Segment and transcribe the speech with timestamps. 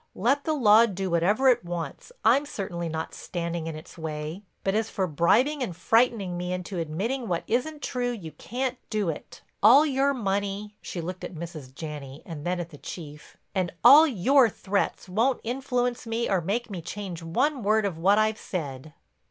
[0.15, 4.41] Let the law do whatever it wants; I'm certainly not standing in its way.
[4.63, 9.09] But as for bribing and frightening me into admitting what isn't true, you can't do
[9.09, 9.43] it.
[9.61, 11.75] All your money," she looked at Mrs.
[11.75, 16.71] Janney and then at the Chief, "and all your threats won't influence me or make
[16.71, 18.95] me change one word of what I've said."